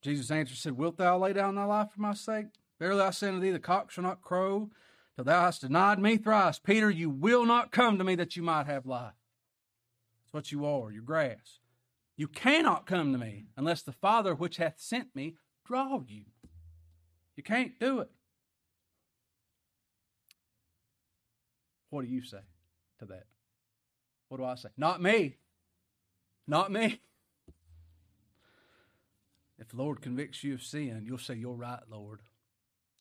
[0.03, 2.47] Jesus answered, said, Wilt thou lay down thy life for my sake?
[2.79, 4.71] Verily I say unto thee, the cock shall not crow
[5.15, 6.59] till thou hast denied me thrice.
[6.59, 9.15] Peter, you will not come to me that you might have life.
[10.23, 11.61] That's what you are, you're grass.
[12.17, 16.25] You cannot come to me unless the Father which hath sent me draw you.
[17.37, 18.11] You can't do it.
[21.91, 22.41] What do you say
[22.99, 23.27] to that?
[24.29, 24.69] What do I say?
[24.77, 25.37] Not me.
[26.47, 27.01] Not me.
[29.59, 32.21] If the Lord convicts you of sin, you'll say, You're right, Lord.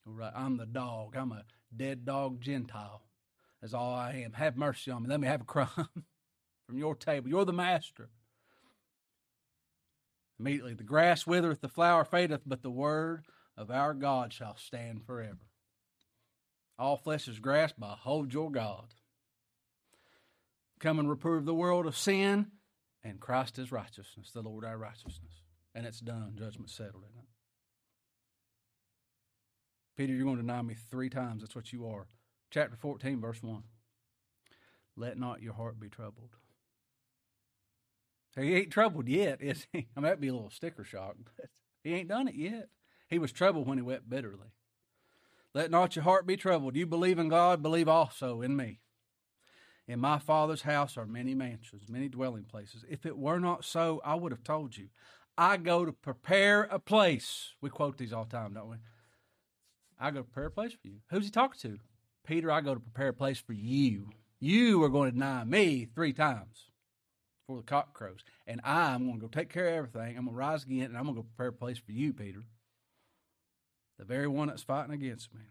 [0.06, 0.32] Right.
[0.36, 1.16] I'm the dog.
[1.16, 1.44] I'm a
[1.76, 3.02] dead dog Gentile.
[3.62, 4.34] That's all I am.
[4.34, 5.10] Have mercy on me.
[5.10, 5.70] Let me have a crumb
[6.68, 7.30] from your table.
[7.30, 8.10] You're the master.
[10.40, 13.26] Immediately, the grass withereth, the flower fadeth, but the word
[13.58, 15.40] of our God shall stand forever.
[16.78, 18.94] All flesh is grass, behold your God.
[20.80, 22.48] Come and reprove the world of sin,
[23.02, 25.42] and Christ is righteousness, the Lord our righteousness.
[25.74, 26.36] And it's done.
[26.38, 27.35] Judgment settled, isn't it?
[29.96, 31.42] Peter, you're going to deny me three times.
[31.42, 32.08] That's what you are.
[32.52, 33.64] Chapter 14, verse 1.
[34.98, 36.36] Let not your heart be troubled.
[38.38, 39.88] He ain't troubled yet, is he?
[39.98, 41.50] I might be a little sticker shock, but
[41.84, 42.70] he ain't done it yet.
[43.08, 44.52] He was troubled when he wept bitterly.
[45.54, 46.76] Let not your heart be troubled.
[46.76, 48.80] You believe in God, believe also in me.
[49.88, 52.84] In my Father's house are many mansions, many dwelling places.
[52.90, 54.90] If it were not so, I would have told you.
[55.38, 57.54] I go to prepare a place.
[57.62, 58.78] We quote these all the time, don't we?
[60.00, 60.98] I go to prepare a place for you.
[61.10, 61.80] Who's he talking to?
[62.26, 64.10] Peter, I go to prepare a place for you.
[64.40, 66.70] You are going to deny me three times
[67.42, 68.20] before the cock crows.
[68.48, 70.18] And I'm going to go take care of everything.
[70.18, 72.14] I'm going to rise again and I'm going to go prepare a place for you,
[72.14, 72.44] Peter.
[73.98, 75.42] The very one that's fighting against me.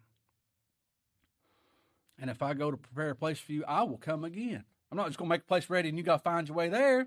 [2.18, 4.64] And if I go to prepare a place for you, I will come again.
[4.90, 6.56] I'm not just going to make a place ready and you got to find your
[6.56, 7.06] way there.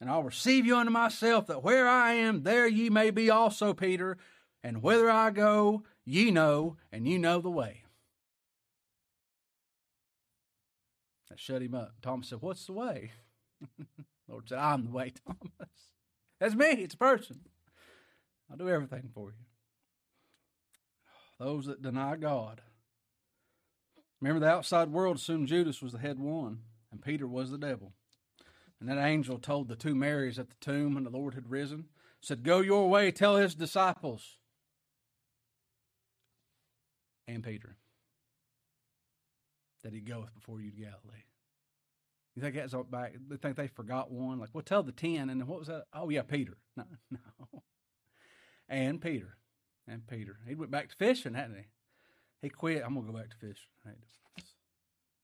[0.00, 3.74] And I'll receive you unto myself, that where I am, there ye may be also,
[3.74, 4.16] Peter
[4.68, 7.84] and whither I go, ye know, and you know the way.
[11.30, 11.94] That shut him up.
[12.02, 13.12] Thomas said, What's the way?
[14.28, 15.72] Lord said, I'm the way, Thomas.
[16.38, 17.40] That's me, it's a person.
[18.50, 19.46] I'll do everything for you.
[21.40, 22.60] Those that deny God,
[24.20, 26.58] Remember, the outside world assumed Judas was the head one,
[26.90, 27.92] and Peter was the devil.
[28.80, 31.86] And that angel told the two Marys at the tomb when the Lord had risen,
[32.20, 34.37] said, Go your way, tell his disciples.
[37.28, 37.76] And Peter
[39.84, 41.24] that he goeth before you to Galilee.
[42.34, 43.14] You think that's back?
[43.28, 44.38] They think they forgot one.
[44.38, 45.84] Like, well, tell the ten, and what was that?
[45.92, 46.56] Oh yeah, Peter.
[46.76, 47.62] No, no.
[48.68, 49.38] And Peter,
[49.88, 50.38] and Peter.
[50.46, 51.64] He went back to fishing, hadn't he?
[52.42, 52.82] He quit.
[52.84, 53.70] I'm gonna go back to fishing.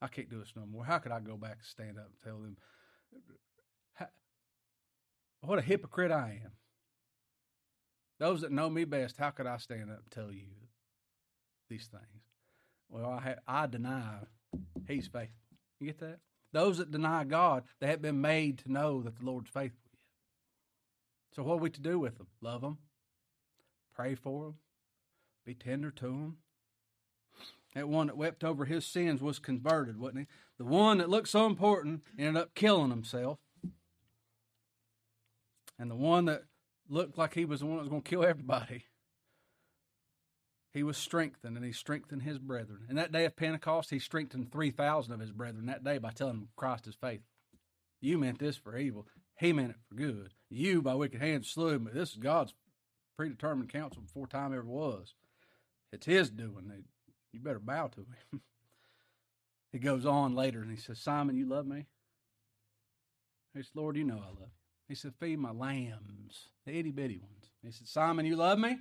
[0.00, 0.84] I can't do this no more.
[0.84, 2.56] How could I go back and stand up and tell them?
[5.42, 6.52] What a hypocrite I am.
[8.18, 10.46] Those that know me best, how could I stand up and tell you
[11.74, 12.22] these things?
[12.88, 14.18] Well, I I deny
[14.86, 15.40] He's faithful.
[15.80, 16.18] You get that?
[16.52, 19.90] Those that deny God, they have been made to know that the Lord's faithful.
[21.34, 22.28] So what are we to do with them?
[22.40, 22.78] Love them,
[23.92, 24.54] pray for them,
[25.44, 26.36] be tender to them.
[27.74, 30.26] That one that wept over his sins was converted, wasn't he?
[30.58, 33.40] The one that looked so important ended up killing himself.
[35.76, 36.44] And the one that
[36.88, 38.84] looked like he was the one that was going to kill everybody
[40.74, 42.80] he was strengthened and he strengthened his brethren.
[42.88, 46.34] And that day of Pentecost, he strengthened 3,000 of his brethren that day by telling
[46.34, 47.30] them Christ is faithful.
[48.00, 49.06] You meant this for evil.
[49.38, 50.32] He meant it for good.
[50.50, 52.54] You, by wicked hands, slew him, but this is God's
[53.16, 55.14] predetermined counsel before time ever was.
[55.92, 56.84] It's his doing.
[57.32, 58.40] You better bow to him.
[59.72, 61.86] he goes on later and he says, Simon, you love me?
[63.54, 64.46] He said, Lord, you know I love you.
[64.88, 67.50] He said, Feed my lambs, the itty bitty ones.
[67.62, 68.76] He said, Simon, you love me?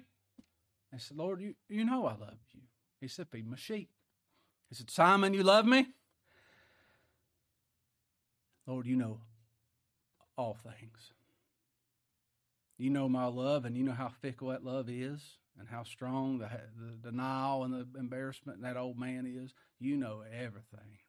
[0.93, 2.61] I said, Lord, you, you know I love you.
[3.01, 3.89] He said, Feed my sheep.
[4.69, 5.87] He said, Simon, you love me?
[8.67, 9.19] Lord, you know
[10.37, 11.11] all things.
[12.77, 15.21] You know my love, and you know how fickle that love is,
[15.59, 19.53] and how strong the, the denial and the embarrassment that old man is.
[19.79, 20.99] You know everything.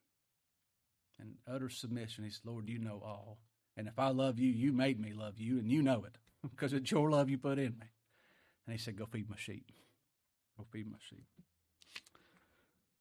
[1.20, 2.24] And utter submission.
[2.24, 3.38] He said, Lord, you know all.
[3.76, 6.18] And if I love you, you made me love you, and you know it
[6.50, 7.86] because it's your love you put in me.
[8.66, 9.70] And he said, Go feed my sheep.
[10.56, 11.26] Go feed my sheep.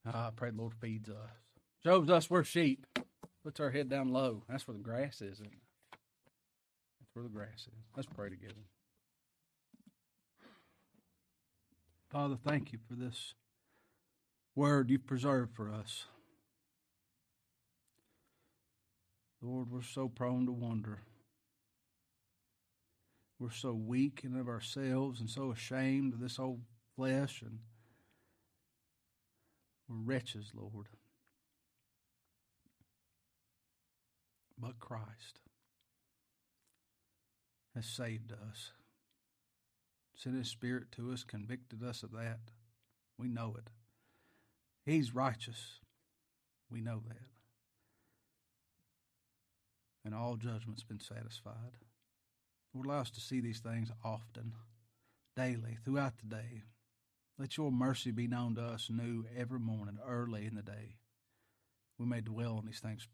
[0.05, 1.15] Ah, I pray the Lord feeds us.
[1.83, 2.85] Shows us we're sheep.
[3.43, 4.43] Puts our head down low.
[4.49, 5.61] That's where the grass is, isn't it?
[6.99, 7.83] That's where the grass is.
[7.95, 8.53] Let's pray together.
[12.09, 13.33] Father, thank you for this
[14.55, 16.05] word you've preserved for us.
[19.41, 20.99] Lord, we're so prone to wonder.
[23.39, 26.61] We're so weak and of ourselves and so ashamed of this old
[26.95, 27.59] flesh, and
[29.89, 30.87] we're wretches, Lord.
[34.57, 35.39] But Christ
[37.75, 38.71] has saved us,
[40.15, 42.39] sent His Spirit to us, convicted us of that.
[43.17, 43.71] We know it.
[44.85, 45.79] He's righteous.
[46.69, 47.29] We know that.
[50.05, 51.77] And all judgment's been satisfied.
[52.73, 54.53] Lord, allow us to see these things often,
[55.35, 56.63] daily, throughout the day.
[57.37, 60.95] Let your mercy be known to us new every morning, early in the day.
[61.97, 63.07] We may dwell on these things.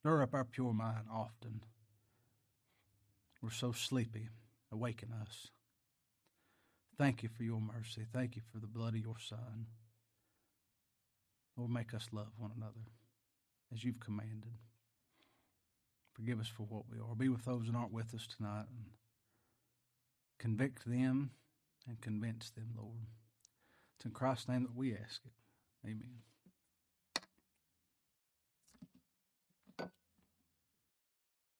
[0.00, 1.62] Stir up our pure mind often.
[3.42, 4.28] We're so sleepy.
[4.72, 5.48] Awaken us.
[6.98, 8.06] Thank you for your mercy.
[8.12, 9.66] Thank you for the blood of your Son.
[11.56, 12.90] Lord, make us love one another
[13.72, 14.58] as you've commanded.
[16.16, 17.14] Forgive us for what we are.
[17.14, 18.86] Be with those that aren't with us tonight and
[20.38, 21.30] convict them
[21.86, 23.04] and convince them, Lord.
[23.96, 25.86] It's in Christ's name that we ask it.
[25.86, 26.22] Amen.